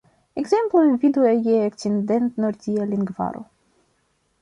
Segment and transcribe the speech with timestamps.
[0.41, 3.49] Ekzemplojn vidu je Okcident-nordia lingvaro.